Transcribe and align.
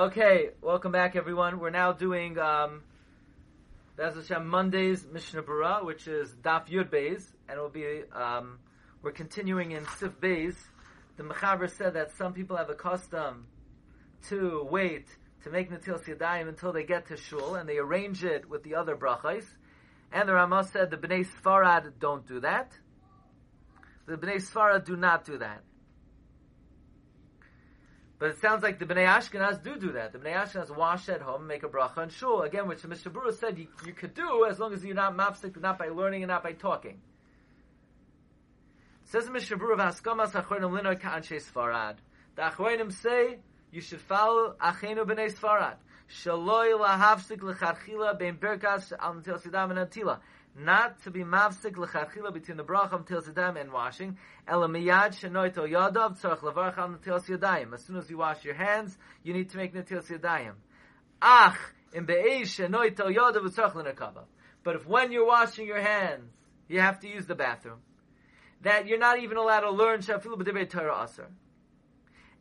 Okay, 0.00 0.48
welcome 0.62 0.92
back, 0.92 1.14
everyone. 1.14 1.60
We're 1.60 1.68
now 1.68 1.92
doing 1.92 2.38
um, 2.38 2.84
Bez 3.98 4.14
Hashem 4.14 4.48
Monday's 4.48 5.04
Mishnah 5.04 5.42
Berurah, 5.42 5.84
which 5.84 6.08
is 6.08 6.34
Daf 6.42 6.70
Yud 6.70 6.88
Beis, 6.88 7.22
and 7.46 7.58
it 7.58 7.60
will 7.60 7.68
be 7.68 8.04
um, 8.14 8.60
we're 9.02 9.12
continuing 9.12 9.72
in 9.72 9.84
Sif 9.98 10.12
Beis. 10.12 10.54
The 11.18 11.24
Mechaber 11.24 11.68
said 11.70 11.92
that 11.96 12.12
some 12.16 12.32
people 12.32 12.56
have 12.56 12.70
a 12.70 12.74
custom 12.74 13.46
to 14.30 14.66
wait 14.70 15.06
to 15.44 15.50
make 15.50 15.70
Natil 15.70 16.02
Yadayim 16.02 16.48
until 16.48 16.72
they 16.72 16.84
get 16.84 17.08
to 17.08 17.18
Shul, 17.18 17.56
and 17.56 17.68
they 17.68 17.76
arrange 17.76 18.24
it 18.24 18.48
with 18.48 18.62
the 18.62 18.76
other 18.76 18.96
brachos. 18.96 19.44
And 20.10 20.26
the 20.26 20.32
Ramah 20.32 20.64
said 20.72 20.90
the 20.90 20.96
Bnei 20.96 21.26
Sfarad 21.42 21.92
don't 21.98 22.26
do 22.26 22.40
that. 22.40 22.72
The 24.06 24.16
Bnei 24.16 24.36
Sfarad 24.36 24.86
do 24.86 24.96
not 24.96 25.26
do 25.26 25.36
that. 25.36 25.60
But 28.20 28.32
it 28.32 28.40
sounds 28.42 28.62
like 28.62 28.78
the 28.78 28.84
Bnei 28.84 29.06
Ashkenaz 29.06 29.62
do 29.62 29.76
do 29.76 29.92
that. 29.92 30.12
The 30.12 30.18
Bnei 30.18 30.34
Ashkenaz 30.34 30.76
wash 30.76 31.08
at 31.08 31.22
home, 31.22 31.46
make 31.46 31.62
a 31.62 31.68
bracha 31.68 32.02
and 32.02 32.12
shul. 32.12 32.42
Again, 32.42 32.68
which 32.68 32.84
Mishnah 32.84 33.10
Berurah 33.10 33.32
said 33.32 33.58
you, 33.58 33.66
you, 33.86 33.94
could 33.94 34.12
do 34.12 34.44
as 34.44 34.60
long 34.60 34.74
as 34.74 34.84
you're 34.84 34.94
not 34.94 35.16
mafsik, 35.16 35.58
not 35.58 35.78
by 35.78 35.88
learning 35.88 36.22
and 36.22 36.28
not 36.28 36.42
by 36.42 36.52
talking. 36.52 37.00
Says 39.04 39.24
the 39.24 39.30
Mishnah 39.30 39.56
Berurah, 39.56 39.90
"Haskamas 39.90 40.32
achronim 40.32 40.78
linoy 40.78 41.00
ka'anshe 41.00 41.42
Sfarad." 41.50 41.96
The 42.36 42.42
achronim 42.42 42.92
say 42.92 43.38
you 43.72 43.80
should 43.80 44.02
follow 44.02 44.54
achenu 44.60 45.06
b'nei 45.06 45.32
Sfarad. 45.32 45.76
Shaloi 46.10 46.78
lahavsik 46.78 47.38
lecharchila 47.38 48.18
bein 48.18 48.36
berkas 48.36 48.92
al 48.98 49.14
netil 49.14 49.40
sidam 49.40 49.70
and 49.70 49.90
atila 49.90 50.20
not 50.56 51.02
to 51.04 51.10
be 51.10 51.20
mavsik 51.20 51.76
l'chachila 51.76 52.32
between 52.32 52.56
the 52.56 52.64
bracha 52.64 52.94
until 52.94 53.22
zedayim 53.22 53.60
and 53.60 53.72
washing. 53.72 54.18
Ela 54.46 54.68
miyad 54.68 55.10
shenoito 55.10 55.68
yadav 55.68 56.20
tzarach 56.20 56.40
levarach 56.40 56.78
al 56.78 56.98
yadayim. 56.98 57.72
As 57.74 57.84
soon 57.84 57.96
as 57.96 58.10
you 58.10 58.18
wash 58.18 58.44
your 58.44 58.54
hands, 58.54 58.96
you 59.22 59.32
need 59.32 59.50
to 59.50 59.56
make 59.56 59.74
netilas 59.74 60.10
yadayim. 60.10 60.54
Ach 61.22 61.56
in 61.92 62.04
be'eish 62.04 62.60
shenoito 62.60 63.14
yadav 63.14 63.42
tzarach 63.42 63.74
l'nekava. 63.74 64.24
But 64.62 64.76
if 64.76 64.86
when 64.86 65.12
you're 65.12 65.26
washing 65.26 65.66
your 65.66 65.80
hands, 65.80 66.30
you 66.68 66.80
have 66.80 67.00
to 67.00 67.08
use 67.08 67.26
the 67.26 67.34
bathroom, 67.34 67.78
that 68.62 68.86
you're 68.86 68.98
not 68.98 69.18
even 69.18 69.36
allowed 69.36 69.60
to 69.60 69.70
learn 69.70 70.00
shafilu 70.00 70.36
b'divei 70.36 70.68
Torah 70.68 71.04
aser. 71.04 71.28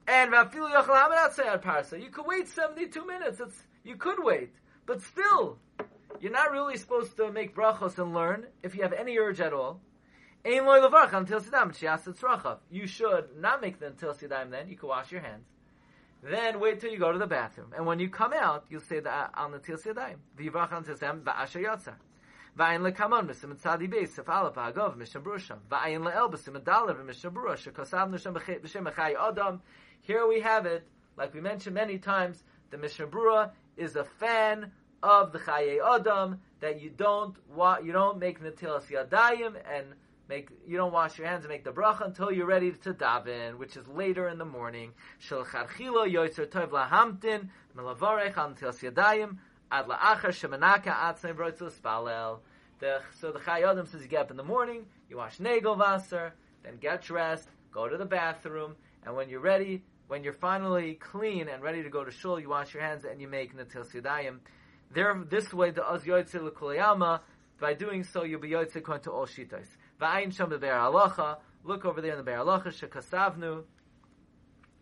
And 0.07 0.33
vafilu 0.33 0.73
yochel 0.73 1.61
parsa. 1.61 2.01
You 2.01 2.09
could 2.09 2.25
wait 2.25 2.47
72 2.47 3.05
minutes. 3.05 3.39
It's, 3.39 3.55
you 3.83 3.95
could 3.95 4.17
wait. 4.23 4.51
But 4.85 5.01
still, 5.03 5.59
you're 6.19 6.31
not 6.31 6.51
really 6.51 6.77
supposed 6.77 7.15
to 7.17 7.31
make 7.31 7.55
brachos 7.55 7.97
and 7.97 8.13
learn 8.13 8.47
if 8.63 8.75
you 8.75 8.83
have 8.83 8.93
any 8.93 9.17
urge 9.17 9.39
at 9.39 9.53
all. 9.53 9.79
You 10.43 10.61
should 12.87 13.25
not 13.37 13.61
make 13.61 13.79
the 13.79 13.87
until 13.87 14.13
sidam 14.13 14.51
then. 14.51 14.69
You 14.69 14.77
can 14.77 14.89
wash 14.89 15.11
your 15.11 15.21
hands. 15.21 15.45
Then 16.23 16.59
wait 16.59 16.79
till 16.79 16.91
you 16.91 16.97
go 16.97 17.11
to 17.11 17.19
the 17.19 17.27
bathroom. 17.27 17.73
And 17.75 17.85
when 17.85 17.99
you 17.99 18.09
come 18.09 18.33
out, 18.33 18.65
you'll 18.69 18.81
say 18.81 18.99
the 18.99 19.09
al 19.09 19.49
natil 19.49 19.81
sidayim. 19.81 20.17
V'yivrach 20.37 20.71
al 20.71 20.83
tisam 20.83 21.23
v'asher 21.23 21.63
yatzar. 21.63 21.95
V'ayin 22.57 22.81
lekamon 22.89 23.27
b'sim 23.27 23.53
tzadi 23.55 23.89
beis 23.89 24.09
sef 24.09 24.25
alef 24.25 24.55
ha'agov 24.55 24.97
mishnah 24.97 25.21
brusha. 25.21 25.57
V'ayin 25.69 26.03
le'el 26.03 26.31
b'sim 26.31 26.61
adalev 26.61 27.05
mishnah 27.05 27.31
brusha. 27.31 27.71
Kosav 27.71 28.09
nushem 28.09 28.33
b'shem 28.33 28.91
echai 28.91 29.15
adam. 29.15 29.61
Here 30.01 30.25
we 30.27 30.39
have 30.41 30.65
it. 30.65 30.87
Like 31.17 31.33
we 31.33 31.41
mentioned 31.41 31.75
many 31.75 31.97
times, 31.97 32.43
the 32.71 32.77
Mishnah 32.77 33.07
Brura 33.07 33.51
is 33.75 33.95
a 33.95 34.03
fan 34.03 34.71
of 35.03 35.31
the 35.31 35.39
Chaye 35.39 35.79
Adam 35.83 36.39
that 36.59 36.81
you 36.81 36.89
don't 36.89 37.35
wa- 37.55 37.79
you 37.83 37.91
don't 37.91 38.19
make 38.19 38.41
Natilas 38.41 38.87
Yadayim 38.87 39.55
and 39.73 39.85
make 40.27 40.49
you 40.67 40.77
don't 40.77 40.91
wash 40.93 41.17
your 41.17 41.27
hands 41.27 41.43
and 41.43 41.49
make 41.49 41.63
the 41.63 41.71
bracha 41.71 42.05
until 42.05 42.31
you're 42.31 42.45
ready 42.45 42.71
to 42.71 42.93
daven, 42.93 43.57
which 43.57 43.75
is 43.77 43.87
later 43.87 44.27
in 44.27 44.37
the 44.37 44.45
morning. 44.45 44.93
Shel 45.17 45.45
charchilo 45.45 46.11
yoyser 46.11 46.45
tov 46.47 46.69
lahamtin 46.69 47.49
melavarech 47.75 48.37
al 48.37 48.53
Yadayim 48.53 49.37
ad 49.71 49.87
la'achar 49.87 50.29
shemanaka 50.29 50.91
spalel. 51.71 52.39
So 53.19 53.31
the 53.31 53.39
Chaye 53.39 53.69
Adam 53.69 53.85
says 53.87 54.01
you 54.01 54.07
get 54.07 54.21
up 54.21 54.31
in 54.31 54.37
the 54.37 54.43
morning, 54.43 54.85
you 55.09 55.17
wash 55.17 55.37
negel 55.37 55.77
vaser, 55.77 56.31
then 56.63 56.77
get 56.77 57.01
dressed, 57.01 57.49
go 57.73 57.89
to 57.89 57.97
the 57.97 58.05
bathroom, 58.05 58.75
and 59.05 59.15
when 59.15 59.29
you're 59.29 59.41
ready, 59.41 59.83
when 60.07 60.23
you're 60.23 60.33
finally 60.33 60.93
clean 60.93 61.49
and 61.49 61.61
ready 61.61 61.83
to 61.83 61.89
go 61.89 62.03
to 62.03 62.11
shul, 62.11 62.39
you 62.39 62.49
wash 62.49 62.73
your 62.73 62.81
hands 62.81 63.03
and 63.05 63.19
you 63.19 63.27
make 63.27 63.55
Natilas 63.55 63.91
Yadayim. 63.91 64.39
There, 64.91 65.23
this 65.29 65.53
way, 65.53 65.71
the 65.71 65.87
az 65.87 66.03
yoytze 66.03 66.41
l'kuliyama. 66.41 67.21
By 67.59 67.73
doing 67.73 68.03
so, 68.03 68.23
you'll 68.23 68.39
be 68.39 68.49
yoytze 68.49 68.77
according 68.77 69.03
to 69.03 69.11
all 69.11 69.27
shitas. 69.27 69.67
Va'ayin 70.01 70.35
sham 70.35 70.49
be'er 70.49 70.73
halacha. 70.73 71.37
Look 71.63 71.85
over 71.85 72.01
there 72.01 72.11
in 72.11 72.17
the 72.17 72.23
be'er 72.23 72.37
halacha 72.37 72.67
shekasavnu. 72.67 73.63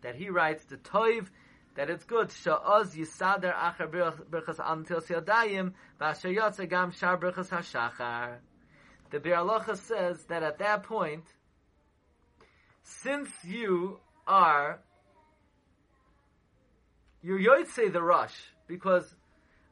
That 0.02 0.14
he 0.14 0.30
writes 0.30 0.64
the 0.64 0.76
toiv 0.76 1.28
that 1.74 1.90
it's 1.90 2.04
good 2.04 2.30
sha'oz 2.30 2.94
yisader 2.96 3.54
achar 3.54 3.88
berchas 3.88 4.58
antil 4.58 5.00
siadayim 5.00 5.72
v'asher 6.00 6.34
yotze 6.34 6.68
gam 6.68 6.90
shar 6.92 7.18
hashachar. 7.18 8.38
The 9.10 9.20
be'er 9.20 9.36
halacha 9.36 9.76
says 9.76 10.24
that 10.24 10.42
at 10.42 10.58
that 10.58 10.84
point, 10.84 11.24
since 12.82 13.28
you 13.44 14.00
are 14.26 14.80
you're 17.22 17.38
yoytze 17.38 17.92
the 17.92 18.02
rush 18.02 18.36
because 18.66 19.14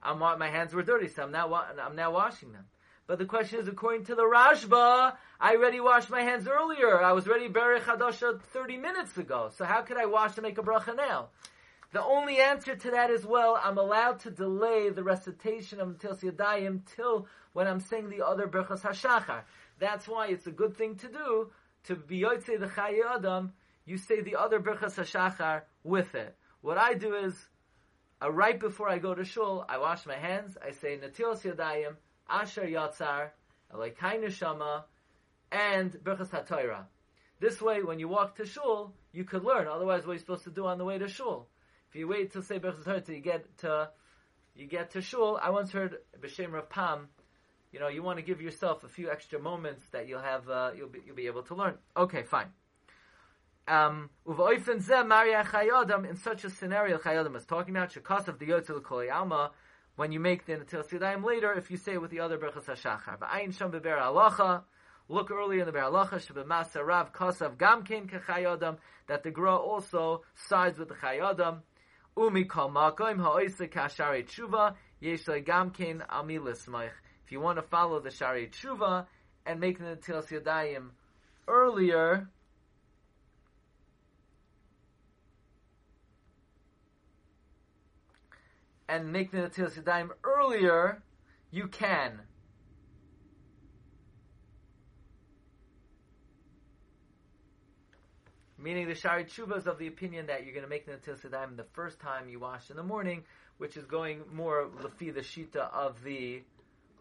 I'm, 0.07 0.19
my 0.19 0.49
hands 0.49 0.73
were 0.73 0.83
dirty, 0.83 1.09
so 1.09 1.25
I'm 1.25 1.33
now, 1.33 1.53
I'm 1.55 1.97
now 1.97 2.13
washing 2.13 2.53
them. 2.53 2.65
But 3.07 3.19
the 3.19 3.25
question 3.25 3.61
is, 3.61 3.69
according 3.69 4.07
to 4.07 4.15
the 4.15 4.23
Rashba, 4.23 5.15
I 5.41 5.55
already 5.55 5.81
washed 5.81 6.11
my 6.11 6.23
hands 6.23 6.49
earlier. 6.49 7.03
I 7.03 7.13
was 7.13 7.27
ready 7.27 7.49
Berech 7.49 7.83
Hadasha 7.83 8.41
30 8.41 8.79
minutes 8.79 9.17
ago. 9.17 9.51
So 9.57 9.65
how 9.65 9.83
could 9.83 9.97
I 9.97 10.07
wash 10.07 10.35
to 10.35 10.43
make 10.43 10.59
a 10.59 10.63
bracha 10.63 10.97
now? 10.97 11.29
The 11.93 12.03
only 12.03 12.39
answer 12.39 12.75
to 12.75 12.91
that 12.91 13.11
is, 13.11 13.25
well, 13.25 13.61
I'm 13.63 13.79
allowed 13.79 14.21
to 14.21 14.31
delay 14.31 14.91
the 14.91 15.05
recitation 15.05 15.81
of 15.81 15.99
Til 16.01 16.17
Yadayim 16.17 16.81
till 16.97 17.29
when 17.53 17.69
I'm 17.69 17.81
saying 17.81 18.11
the 18.11 18.27
other 18.27 18.49
Berchas 18.49 18.83
HaShachar. 18.83 19.43
That's 19.79 20.09
why 20.09 20.29
it's 20.29 20.47
a 20.47 20.51
good 20.51 20.77
thing 20.77 20.97
to 20.97 21.09
do, 21.09 21.51
to 21.85 21.95
be 21.95 22.23
Yotzei 22.23 22.59
the 22.59 22.67
Chaye 22.67 23.01
Adam, 23.09 23.53
you 23.85 23.99
say 23.99 24.21
the 24.21 24.35
other 24.35 24.59
Berchas 24.59 24.97
HaShachar 24.97 25.63
with 25.85 26.15
it. 26.17 26.37
What 26.61 26.77
I 26.77 26.95
do 26.95 27.15
is, 27.15 27.35
uh, 28.27 28.31
right 28.31 28.59
before 28.59 28.89
I 28.89 28.99
go 28.99 29.15
to 29.15 29.25
shul, 29.25 29.65
I 29.69 29.79
wash 29.79 30.07
my 30.07 30.17
hands. 30.17 30.57
I 30.63 30.73
say 30.73 30.99
Natilos 30.99 31.43
Yadayim, 31.43 31.97
Asher 32.29 32.63
Yatzar, 32.63 33.31
Elokai 33.73 34.23
Neshama, 34.23 34.85
and 35.53 35.93
Berchas 35.93 36.31
HaTorah. 36.31 36.85
This 37.39 37.61
way, 37.61 37.83
when 37.83 37.99
you 37.99 38.09
walk 38.09 38.37
to 38.37 38.47
shul, 38.47 38.95
you 39.13 39.25
could 39.25 39.45
learn. 39.45 39.67
Otherwise, 39.69 40.07
what 40.07 40.13
are 40.13 40.15
you 40.15 40.21
supposed 40.21 40.45
to 40.45 40.51
do 40.51 40.67
on 40.67 40.79
the 40.79 40.85
way 40.85 40.99
to 40.99 41.09
shul? 41.09 41.49
If 41.89 41.97
you 41.97 42.09
wait 42.09 42.33
to 42.33 42.43
say 42.43 42.59
Berchas 42.59 42.85
HaTorah 42.85 43.05
till 43.05 43.15
you 43.15 43.21
get 43.21 43.59
to 43.59 43.91
you 44.55 44.67
get 44.67 44.93
to 44.93 45.03
shul, 45.03 45.39
I 45.41 45.51
once 45.51 45.71
heard 45.71 45.99
B'Shem 46.19 46.53
Rav 46.53 46.71
Pam. 46.71 47.09
You 47.73 47.81
know, 47.81 47.89
you 47.89 48.03
want 48.03 48.19
to 48.19 48.25
give 48.25 48.41
yourself 48.41 48.85
a 48.85 48.89
few 48.89 49.11
extra 49.11 49.39
moments 49.39 49.85
that 49.91 50.09
you'll 50.09 50.23
have, 50.23 50.49
uh, 50.49 50.71
you'll 50.75 50.89
be, 50.89 51.01
you'll 51.05 51.17
be 51.17 51.27
able 51.27 51.43
to 51.43 51.55
learn. 51.55 51.75
Okay, 51.95 52.23
fine. 52.23 52.47
Um, 53.69 54.11
in 54.27 54.35
such 56.17 56.45
a 56.45 56.51
scenario, 56.51 56.99
Chayodam 56.99 57.37
is 57.37 57.47
talking 57.47 57.77
about 57.77 57.93
Shekas 57.93 58.29
of 58.29 58.39
the 58.39 58.47
Yotzil 58.47 58.83
Kol 58.83 59.11
Alma. 59.11 59.51
When 59.97 60.13
you 60.13 60.21
make 60.21 60.47
the 60.47 60.53
Natil 60.53 60.87
Sidaim 60.87 61.25
later, 61.25 61.53
if 61.55 61.71
you 61.71 61.77
say 61.77 61.95
it 61.95 62.01
with 62.01 62.11
the 62.11 62.21
other 62.21 62.39
Berchas 62.39 62.67
HaShachar, 62.67 63.19
V'ayin 63.19 63.57
Sham 63.57 63.73
Beber 63.73 63.99
Alacha, 63.99 64.63
look 65.09 65.31
early 65.31 65.59
in 65.59 65.67
the 65.67 65.73
Ber 65.73 65.81
Alacha, 65.81 66.21
Shebemasa 66.21 66.85
Rav 66.85 67.13
Kosav 67.13 67.57
Gamkein 67.57 68.09
Kachayodam, 68.09 68.77
that 69.09 69.23
the 69.23 69.31
Gra 69.31 69.57
also 69.57 70.23
sides 70.35 70.79
with 70.79 70.89
the 70.89 70.95
Chayodam. 70.95 71.63
Umi 72.17 72.45
Kol 72.45 72.71
Makoim 72.71 73.21
Ha'oise 73.21 73.69
Kashari 73.69 74.27
Tshuva, 74.27 74.75
Yesh 75.01 75.25
Gamkein 75.25 76.05
Ami 76.09 76.39
Lismaich. 76.39 76.91
If 77.25 77.33
you 77.33 77.41
want 77.41 77.59
to 77.59 77.63
follow 77.63 77.99
the 77.99 78.11
Shari 78.11 78.49
Tshuva 78.49 79.07
and 79.45 79.59
make 79.59 79.79
the 79.79 79.85
Natil 79.85 80.25
Sidaim 80.25 80.91
earlier, 81.49 82.29
and 88.89 89.13
make 89.13 89.31
the 89.31 89.39
Natilas 89.39 89.83
Yadayim 89.83 90.11
earlier, 90.25 91.03
you 91.51 91.69
can. 91.69 92.21
Meaning 98.59 98.89
the 98.89 98.95
Shari 98.95 99.25
Tshuva 99.25 99.59
is 99.59 99.67
of 99.67 99.79
the 99.79 99.87
opinion 99.87 100.27
that 100.27 100.45
you're 100.45 100.55
going 100.55 100.65
to 100.65 100.71
make 100.71 100.87
the 100.87 100.93
Natilas 100.93 101.21
Yadayim 101.29 101.57
the 101.57 101.67
first 101.73 102.01
time 102.01 102.29
you 102.29 102.39
wash 102.39 102.71
in 102.71 102.77
the 102.77 102.83
morning, 102.83 103.23
which 103.59 103.77
is 103.77 103.85
going 103.85 104.23
more 104.33 104.69
lefi 104.81 105.13
the 105.13 105.21
shita 105.21 105.73
of 105.73 106.03
the 106.03 106.43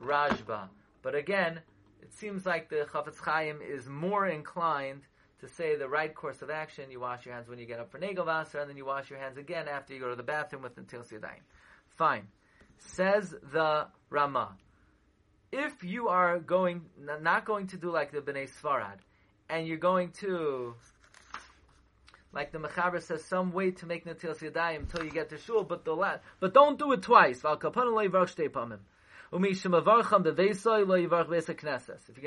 Rashba. 0.03 0.69
But 1.01 1.15
again, 1.15 1.61
it 2.01 2.13
seems 2.13 2.45
like 2.45 2.69
the 2.69 2.87
Chafetz 2.91 3.19
Chaim 3.19 3.59
is 3.61 3.87
more 3.87 4.27
inclined 4.27 5.01
to 5.39 5.47
say 5.47 5.75
the 5.75 5.87
right 5.87 6.13
course 6.13 6.41
of 6.41 6.49
action. 6.49 6.91
You 6.91 6.99
wash 6.99 7.25
your 7.25 7.35
hands 7.35 7.47
when 7.47 7.59
you 7.59 7.65
get 7.65 7.79
up 7.79 7.91
for 7.91 7.99
Negel 7.99 8.27
and 8.59 8.69
then 8.69 8.77
you 8.77 8.85
wash 8.85 9.09
your 9.09 9.19
hands 9.19 9.37
again 9.37 9.67
after 9.67 9.93
you 9.93 9.99
go 9.99 10.09
to 10.09 10.15
the 10.15 10.23
bathroom 10.23 10.63
with 10.63 10.75
the 10.75 10.81
Natilas 10.81 11.11
Yadayim. 11.11 11.41
Fine. 11.97 12.27
Says 12.77 13.33
the 13.51 13.87
Rama. 14.09 14.57
If 15.51 15.83
you 15.83 16.09
are 16.09 16.39
going, 16.39 16.81
not 17.21 17.45
going 17.45 17.67
to 17.67 17.77
do 17.77 17.91
like 17.91 18.11
the 18.11 18.19
Bnei 18.19 18.49
Sfarad, 18.49 18.99
and 19.49 19.67
you're 19.67 19.77
going 19.77 20.11
to, 20.19 20.75
like 22.33 22.51
the 22.51 22.57
Mechaber 22.59 23.01
says, 23.01 23.23
some 23.25 23.53
way 23.53 23.71
to 23.71 23.85
make 23.85 24.05
Natilas 24.05 24.39
Yadayim 24.39 24.79
until 24.79 25.05
you 25.05 25.11
get 25.11 25.29
to 25.29 25.37
Shul, 25.37 25.63
but 25.63 25.85
the 25.85 25.93
la- 25.93 26.17
but 26.39 26.53
don't 26.53 26.77
do 26.77 26.91
it 26.91 27.01
twice. 27.01 27.37
If 27.37 27.43
you're 27.43 27.57
going 27.59 27.71
to 27.71 27.95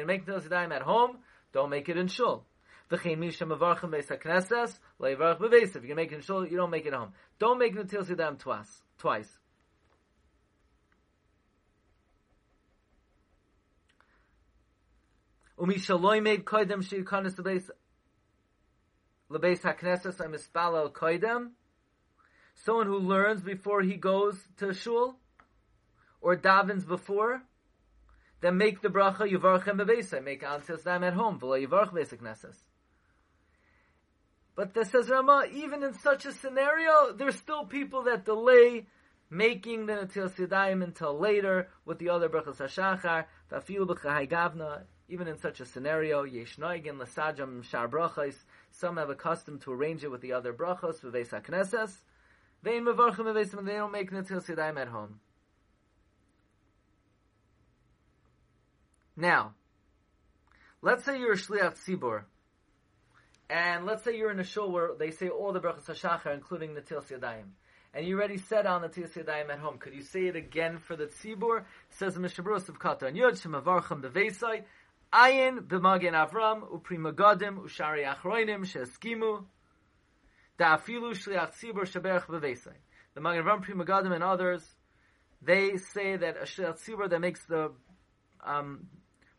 make 0.06 0.26
Natilas 0.26 0.48
Yadayim 0.48 0.72
at 0.74 0.82
home, 0.82 1.18
don't 1.52 1.70
make 1.70 1.88
it 1.88 1.96
in 1.96 2.08
Shul. 2.08 2.44
If 2.90 3.04
you're 3.04 3.14
going 3.14 3.30
to 3.30 3.54
make 5.94 6.12
it 6.12 6.14
in 6.14 6.20
Shul, 6.22 6.46
you 6.46 6.56
don't 6.56 6.70
make 6.70 6.86
it 6.86 6.94
at 6.94 6.98
home. 6.98 7.12
Don't 7.38 7.58
make 7.58 7.76
Natilas 7.76 8.06
Yadayim 8.06 8.38
twice. 8.38 8.82
Twice. 8.98 9.38
Umishaloi 15.58 16.22
made 16.22 16.44
koidem 16.44 16.82
koidem. 20.90 21.50
Someone 22.54 22.86
who 22.86 22.98
learns 22.98 23.42
before 23.42 23.82
he 23.82 23.94
goes 23.94 24.36
to 24.58 24.72
shul, 24.72 25.16
or 26.20 26.36
davens 26.36 26.86
before, 26.86 27.42
then 28.40 28.56
make 28.56 28.80
the 28.82 28.88
bracha 28.88 29.30
yivarchem 29.30 29.80
bebeisai. 29.80 30.22
Make 30.22 30.42
antis 30.42 30.82
dam 30.82 31.04
at 31.04 31.14
home. 31.14 31.38
V'lo 31.40 31.66
yivarch 31.66 32.22
nesses. 32.22 32.56
But 34.54 34.74
this 34.74 34.90
says 34.90 35.08
Rama, 35.08 35.46
even 35.52 35.84
in 35.84 35.94
such 35.94 36.26
a 36.26 36.32
scenario, 36.32 37.12
there's 37.12 37.36
still 37.36 37.64
people 37.64 38.04
that 38.04 38.24
delay 38.24 38.86
making 39.30 39.86
the 39.86 39.92
Natil 39.92 40.30
Yadayim 40.30 40.82
until 40.82 41.18
later 41.18 41.68
with 41.84 41.98
the 41.98 42.08
other 42.08 42.28
brachas 42.28 42.56
hashachar. 42.56 43.26
Even 45.10 45.28
in 45.28 45.38
such 45.38 45.60
a 45.60 45.64
scenario, 45.64 46.24
yeshnoigin 46.24 46.98
l'sajam 46.98 47.64
shar 47.64 47.88
brachos, 47.88 48.34
some 48.70 48.98
have 48.98 49.08
accustomed 49.08 49.62
to 49.62 49.72
arrange 49.72 50.04
it 50.04 50.10
with 50.10 50.20
the 50.20 50.32
other 50.32 50.52
brachos, 50.52 51.00
v'veis 51.00 51.30
hakneses, 51.30 51.96
vein 52.62 52.84
they 52.84 53.72
don't 53.72 53.92
make 53.92 54.10
netil 54.10 54.44
sidaim 54.44 54.78
at 54.78 54.88
home. 54.88 55.20
Now, 59.16 59.54
let's 60.82 61.04
say 61.04 61.18
you're 61.18 61.32
a 61.32 61.36
shliach 61.36 61.76
tzibur, 61.82 62.24
and 63.48 63.86
let's 63.86 64.04
say 64.04 64.14
you're 64.14 64.30
in 64.30 64.40
a 64.40 64.44
shul 64.44 64.70
where 64.70 64.90
they 64.94 65.10
say 65.10 65.30
all 65.30 65.52
the 65.52 65.60
brachos 65.60 65.86
hashachar, 65.86 66.34
including 66.34 66.74
netil 66.74 67.02
sidaim 67.02 67.44
and 67.94 68.06
you 68.06 68.16
already 68.16 68.38
said 68.38 68.66
on 68.66 68.82
the 68.82 68.88
Tiyas 68.88 69.12
Yadayim 69.12 69.50
at 69.50 69.58
home. 69.58 69.78
Could 69.78 69.94
you 69.94 70.02
say 70.02 70.26
it 70.26 70.36
again 70.36 70.78
for 70.78 70.96
the 70.96 71.06
Tzibur? 71.06 71.64
Says 71.90 72.16
in 72.16 72.22
Mishabros 72.22 72.68
of 72.68 72.78
Katan 72.78 73.16
Yud 73.16 73.40
Shemavarcham 73.40 74.02
Beveisai 74.02 74.64
Ayin 75.12 75.60
b'magen 75.60 76.12
Avram 76.12 76.70
u'primagodim 76.70 77.64
u'shari 77.64 78.04
achroinim 78.04 78.66
she'eskimu 78.66 79.42
da'afilu 80.58 81.14
shliach 81.14 81.54
tzibur 81.54 81.86
sheberach 81.86 82.26
b'veisai. 82.26 82.74
The 83.14 83.22
Magen 83.22 83.42
Avram, 83.42 83.64
primagodim, 83.64 84.12
and 84.12 84.22
others, 84.22 84.62
they 85.40 85.78
say 85.78 86.18
that 86.18 86.36
a 86.36 86.42
shliach 86.42 86.78
tzibur 86.78 87.08
that 87.08 87.20
makes 87.20 87.42
the 87.46 87.72
um, 88.44 88.88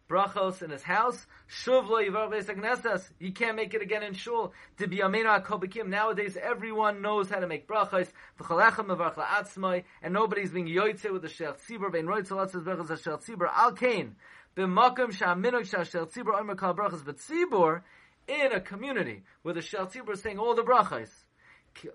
brachos 0.09 0.61
in 0.61 0.71
his 0.71 0.83
house, 0.83 1.25
shuv 1.49 1.87
lo 1.87 2.01
yivar. 2.01 3.03
He 3.19 3.31
can't 3.31 3.55
make 3.55 3.73
it 3.73 3.81
again 3.81 4.03
in 4.03 4.13
shul. 4.13 4.53
To 4.77 4.87
be 4.87 5.01
amena 5.01 5.41
kobikim. 5.41 5.87
Nowadays, 5.87 6.37
everyone 6.41 7.01
knows 7.01 7.29
how 7.29 7.39
to 7.39 7.47
make 7.47 7.67
brachos. 7.67 8.09
V'chalechem 8.39 8.87
mevarch 8.87 9.15
la'atzmai, 9.15 9.83
and 10.01 10.13
nobody's 10.13 10.51
being 10.51 10.67
yoytze 10.67 11.11
with 11.11 11.21
the 11.21 11.27
shliach 11.27 11.59
tzibur. 11.65 11.91
Vein 11.91 12.05
roitz 12.05 12.29
lotzes 12.29 12.63
brachos 12.63 12.87
shliach 12.87 13.23
tzibur. 13.23 13.47
Al 13.53 13.73
kain 13.73 14.15
b'makom 14.57 15.13
sha'minok 15.13 15.65
sha'shel 15.69 16.11
tzibur 16.11 16.39
omer 16.39 16.55
kal 16.55 16.73
brachas 16.73 17.03
v'tzibur 17.03 17.81
in 18.27 18.51
a 18.51 18.59
community 18.59 19.23
where 19.41 19.53
the 19.53 19.61
shel 19.61 19.87
tzibur 19.87 20.13
is 20.13 20.21
saying 20.21 20.37
all 20.37 20.55
the 20.55 20.63
brachas, 20.63 21.09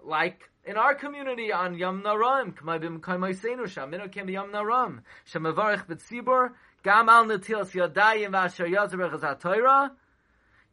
like 0.02 0.50
in 0.64 0.76
our 0.76 0.94
community 0.94 1.52
on 1.52 1.76
Yom 1.76 2.02
Naram, 2.02 2.52
k'mayim 2.52 3.00
k'mayseinu 3.00 3.64
sha'minok 3.64 4.12
can 4.12 4.26
be 4.26 4.32
Yom 4.32 4.50
Naram, 4.50 5.02
she'mevarich 5.24 5.86
b'tzibur 5.86 6.50
gam 6.84 7.08
al 7.08 7.24
netilas 7.24 7.72
yadayim 7.72 8.30
v'asher 8.30 8.68
yazer 8.68 8.96
brachas 9.00 9.22
ha'toira, 9.22 9.90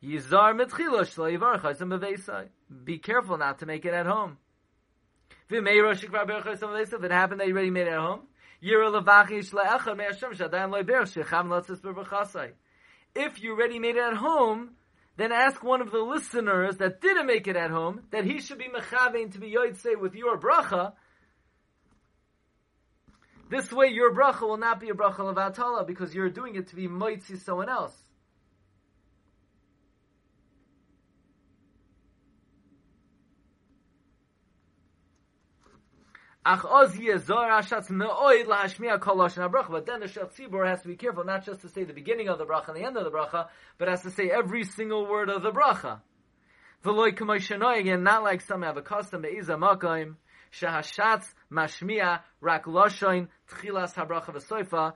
yizar 0.04 0.54
mitchilo 0.60 1.02
shlo 1.02 1.32
yivarchas 1.32 1.82
and 1.82 2.86
Be 2.86 2.98
careful 3.00 3.38
not 3.38 3.60
to 3.60 3.66
make 3.66 3.86
it 3.86 3.94
at 3.94 4.06
home. 4.06 4.38
If 5.50 5.58
it 5.58 7.12
happened 7.12 7.40
that 7.40 7.48
you 7.48 7.54
already 7.54 7.70
made 7.72 7.88
it 7.88 7.94
at 7.94 8.00
home, 8.00 8.22
if 13.14 13.44
you 13.44 13.52
already 13.52 13.80
made 13.80 13.96
it 13.96 14.04
at 14.04 14.14
home, 14.14 14.70
then 15.18 15.32
ask 15.32 15.64
one 15.64 15.82
of 15.82 15.92
the 15.92 16.00
listeners 16.00 16.78
that 16.78 17.02
didn't 17.02 17.26
make 17.26 17.48
it 17.48 17.56
at 17.56 17.70
home 17.72 18.02
that 18.12 18.24
he 18.24 18.40
should 18.40 18.58
be 18.60 18.70
mechavein 18.70 19.32
to 19.34 19.40
be 19.40 19.52
yoytse 19.52 20.00
with 20.00 20.16
your 20.16 20.40
bracha. 20.40 20.94
This 23.52 23.70
way, 23.70 23.88
your 23.88 24.14
bracha 24.14 24.44
will 24.44 24.56
not 24.56 24.80
be 24.80 24.88
a 24.92 24.94
bracha 24.94 25.30
of 25.30 25.38
atala 25.38 25.84
because 25.84 26.16
you're 26.16 26.30
doing 26.30 26.56
it 26.56 26.70
to 26.70 26.76
be 26.78 26.88
moitzi 26.88 27.38
someone 27.38 27.68
else. 27.68 27.94
Ach 36.46 36.64
oz 36.64 36.96
yezor 36.96 37.50
ashatz 37.60 37.90
me'oid 37.90 38.46
lahashmiya 38.46 39.02
kol 39.02 39.18
lashon. 39.18 39.52
But 39.70 39.86
then 39.86 40.00
the 40.00 40.08
shat 40.08 40.34
tzibur 40.34 40.66
has 40.66 40.82
to 40.84 40.88
be 40.88 40.96
careful 40.96 41.26
not 41.26 41.46
just 41.46 41.60
to 41.64 41.68
say 41.68 41.84
the 41.84 41.92
beginning 41.92 42.30
of 42.30 42.38
the 42.38 42.46
bracha 42.46 42.70
and 42.70 42.78
the 42.78 42.86
end 42.86 42.96
of 42.96 43.04
the 43.04 43.12
bracha, 43.12 43.50
but 43.78 43.90
has 43.90 44.02
to 44.04 44.12
say 44.12 44.30
every 44.30 44.64
single 44.64 45.06
word 45.06 45.30
of 45.30 45.42
the 45.42 45.52
bracha. 45.52 46.00
V'loy 46.86 47.12
k'moy 47.12 47.80
again, 47.82 48.04
not 48.04 48.24
like 48.24 48.40
some 48.40 48.62
have 48.62 48.78
a 48.78 48.82
custom 48.82 49.24
be'iza 49.24 49.58
makayim 49.60 50.16
shahashatz 50.54 51.26
mashmiya 51.52 52.22
rak 52.42 52.66
lashon 52.66 53.28
tchilas 53.50 53.94
habracha 53.94 54.34
v'soifa. 54.34 54.94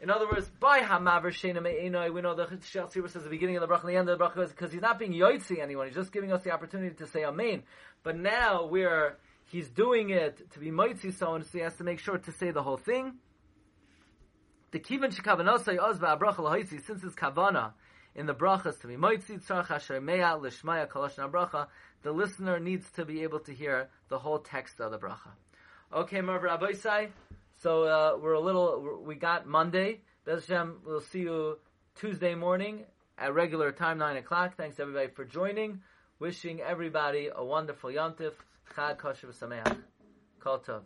In 0.00 0.10
other 0.10 0.26
words, 0.26 0.50
by 0.60 0.80
hamaver 0.80 1.26
shena 1.26 1.62
me'enoi, 1.62 2.12
we 2.12 2.20
know 2.20 2.34
the 2.34 2.46
Shel 2.64 2.86
Tzibur 2.86 3.08
says 3.08 3.24
the 3.24 3.30
beginning 3.30 3.56
of 3.56 3.62
the 3.62 3.66
bracha 3.66 3.84
and 3.84 3.88
the 3.88 3.96
end 3.96 4.08
of 4.10 4.18
the 4.18 4.24
bracha 4.24 4.48
because 4.48 4.70
he's 4.70 4.82
not 4.82 4.98
being 4.98 5.12
yoitzi 5.12 5.62
anyone. 5.62 5.86
He's 5.86 5.96
just 5.96 6.12
giving 6.12 6.32
us 6.32 6.42
the 6.42 6.50
opportunity 6.50 6.94
to 6.96 7.06
say 7.06 7.24
amen. 7.24 7.62
But 8.02 8.16
now 8.16 8.66
we're 8.66 9.16
he's 9.46 9.68
doing 9.70 10.10
it 10.10 10.50
to 10.52 10.58
be 10.58 10.70
mitzi 10.70 11.12
someone, 11.12 11.44
so 11.44 11.50
he 11.52 11.60
has 11.60 11.74
to 11.76 11.84
make 11.84 11.98
sure 11.98 12.18
to 12.18 12.32
say 12.32 12.50
the 12.50 12.62
whole 12.62 12.76
thing. 12.76 13.14
The 14.72 14.80
kivan 14.80 15.16
shekavanasai 15.16 15.78
ozva 15.78 16.20
bracha 16.20 16.38
lahaisi, 16.38 16.84
since 16.84 17.02
it's 17.02 17.14
kavana 17.14 17.72
in 18.16 18.26
the 18.26 18.34
brachas 18.34 18.80
to 18.80 18.88
be 18.88 18.96
mitzi 18.96 19.36
tzarach 19.36 19.70
asher 19.70 20.00
meya 20.00 20.40
lishmaya 20.40 20.88
kalashna 20.88 21.30
bracha, 21.30 21.68
the 22.02 22.10
listener 22.10 22.58
needs 22.58 22.90
to 22.92 23.04
be 23.04 23.22
able 23.22 23.38
to 23.38 23.52
hear 23.52 23.88
the 24.08 24.18
whole 24.18 24.38
text 24.38 24.80
of 24.80 24.90
the 24.90 24.98
bracha. 24.98 25.30
Okay, 25.92 26.20
Marv 26.20 26.44
Sai. 26.76 27.10
So 27.58 27.84
uh, 27.84 28.18
we're 28.20 28.32
a 28.32 28.40
little. 28.40 29.02
We 29.04 29.14
got 29.14 29.46
Monday. 29.46 30.00
Bezhem, 30.26 30.76
we'll 30.84 31.00
see 31.00 31.20
you 31.20 31.58
Tuesday 31.94 32.34
morning 32.34 32.84
at 33.18 33.32
regular 33.34 33.70
time, 33.70 33.98
nine 33.98 34.16
o'clock. 34.16 34.56
Thanks 34.56 34.80
everybody 34.80 35.08
for 35.08 35.24
joining. 35.24 35.80
Wishing 36.18 36.60
everybody 36.60 37.28
a 37.34 37.44
wonderful 37.44 37.90
Yom 37.90 38.14
yontif. 38.14 38.32
Chag 38.74 38.98
kosher 38.98 39.28
v'sameach. 39.28 39.76
Kol 40.40 40.58
tov. 40.58 40.82